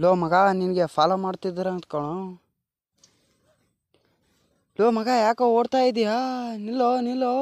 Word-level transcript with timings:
Low 0.00 0.10
ಮಗ, 0.14 0.34
ನಿನಗೆ 0.52 0.84
follow 0.86 1.16
ಮಾಡ್ತಿದ್ದೀರ 1.16 1.68
ಅಂತ 1.68 1.84
ಕಣೋ. 1.90 2.14
ಲೋ 4.80 4.90
ಮಗ, 4.90 5.08
ಯಾಕೋ 5.22 5.44
ಓಡ್ತಾ 5.56 5.80
ಇದೀಯಾ? 5.88 6.14
ನಿಲ್ಲೋ 6.56 7.00
ನಿಲ್ಲೋ. 7.00 7.32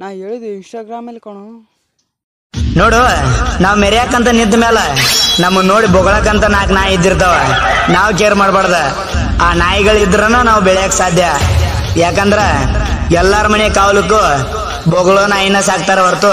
ನಾ 0.00 0.06
ಹೇಳಿದೆ 0.10 0.48
ಇನ್ಸ್ಟಾಗ್ರಾಮಲ್ಲಿ 0.54 1.20
ಕಣೋ. 1.20 1.44
ನೋಡು, 2.76 3.00
ನಾವ್ 3.62 3.78
ಮೆರೆಯಾಕಂತ 3.78 4.28
ನಿಂತ 4.28 4.54
ಮೇಲೆ 4.54 4.84
ನಮ್ಮ 5.42 5.60
ನೋಡಿ 5.60 5.86
ಬೊಗಳಕಂತ 5.86 6.44
ನಾಲ್ಕು 6.44 6.74
ನಾಯಿ 6.74 6.94
ಇದ್ದಿರ್ತಾವ. 6.94 7.34
ನಾವು 7.92 8.10
ಕೇರ್ 8.18 8.34
ಮಾಡಬಾರ್ದ. 8.34 8.78
ಆ 9.42 9.52
ನಾಯಿಗಳು 9.52 9.98
ಇದ್ರನ 9.98 10.36
ನಾವು 10.50 10.60
ಬೆಳೆಯಕ್ 10.62 10.92
ಸಾಧ್ಯ. 10.92 11.24
ಯಾಕಂದ್ರ 12.00 12.40
ಎಲ್ಲಾರ 13.14 13.46
ಮನೆ 13.46 13.68
ಕಾವಲಕ್ಕೂ 13.70 14.22
ಬೊಗಳೋ 14.90 15.26
ನಾಯಿನ 15.26 15.60
ಸಾಕ್ತಾರ 15.60 16.00
ಹೊರತು. 16.00 16.32